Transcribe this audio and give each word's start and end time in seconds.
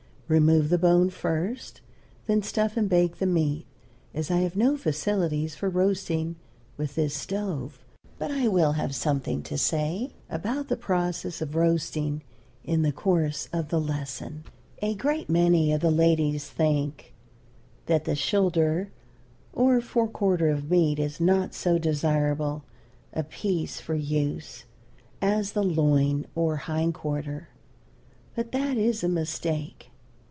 Remove 0.33 0.69
the 0.69 0.77
bone 0.77 1.09
first, 1.09 1.81
then 2.25 2.41
stuff 2.41 2.77
and 2.77 2.89
bake 2.89 3.17
the 3.17 3.25
meat, 3.25 3.65
as 4.13 4.31
I 4.31 4.37
have 4.37 4.55
no 4.55 4.77
facilities 4.77 5.55
for 5.55 5.69
roasting 5.69 6.37
with 6.77 6.95
this 6.95 7.13
stove; 7.13 7.83
but 8.17 8.31
I 8.31 8.47
will 8.47 8.71
have 8.71 8.95
something 8.95 9.43
to 9.43 9.57
say 9.57 10.13
about 10.29 10.69
the 10.69 10.77
process 10.77 11.41
of 11.41 11.53
roasting 11.57 12.23
in 12.63 12.81
the 12.81 12.93
course 12.93 13.49
of 13.51 13.67
the 13.67 13.79
lesson. 13.81 14.45
A 14.81 14.95
great 14.95 15.27
many 15.29 15.73
of 15.73 15.81
the 15.81 15.91
ladies 15.91 16.49
think 16.49 17.13
that 17.87 18.05
the 18.05 18.15
shoulder 18.15 18.89
or 19.51 19.81
fore 19.81 20.07
quarters 20.07 20.59
of 20.59 20.71
meat 20.71 20.97
is 20.97 21.19
not 21.19 21.53
so 21.53 21.77
desirable 21.77 22.63
a 23.11 23.23
piece 23.25 23.81
for 23.81 23.95
use 23.95 24.63
as 25.21 25.51
the 25.51 25.61
loin 25.61 26.25
or 26.35 26.55
hind 26.55 26.93
quarter, 26.93 27.49
but 28.33 28.53
that 28.53 28.77
is 28.77 29.03
a 29.03 29.09
mistake. 29.09 29.89